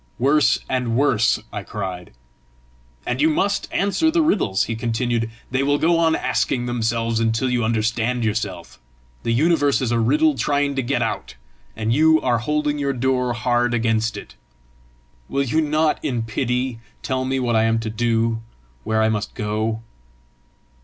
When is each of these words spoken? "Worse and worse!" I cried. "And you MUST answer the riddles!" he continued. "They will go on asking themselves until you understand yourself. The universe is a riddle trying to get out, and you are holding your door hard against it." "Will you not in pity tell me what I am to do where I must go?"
"Worse 0.17 0.57
and 0.67 0.95
worse!" 0.95 1.37
I 1.53 1.61
cried. 1.61 2.11
"And 3.05 3.21
you 3.21 3.29
MUST 3.29 3.67
answer 3.71 4.09
the 4.09 4.23
riddles!" 4.23 4.63
he 4.63 4.75
continued. 4.75 5.29
"They 5.51 5.61
will 5.61 5.77
go 5.77 5.99
on 5.99 6.15
asking 6.15 6.65
themselves 6.65 7.19
until 7.19 7.51
you 7.51 7.63
understand 7.63 8.23
yourself. 8.25 8.79
The 9.21 9.31
universe 9.31 9.79
is 9.79 9.91
a 9.91 9.99
riddle 9.99 10.33
trying 10.33 10.73
to 10.75 10.81
get 10.81 11.03
out, 11.03 11.35
and 11.75 11.93
you 11.93 12.19
are 12.21 12.39
holding 12.39 12.79
your 12.79 12.93
door 12.93 13.33
hard 13.33 13.75
against 13.75 14.17
it." 14.17 14.33
"Will 15.29 15.43
you 15.43 15.61
not 15.61 16.03
in 16.03 16.23
pity 16.23 16.79
tell 17.03 17.23
me 17.23 17.39
what 17.39 17.55
I 17.55 17.65
am 17.65 17.77
to 17.81 17.91
do 17.91 18.41
where 18.83 19.03
I 19.03 19.09
must 19.09 19.35
go?" 19.35 19.83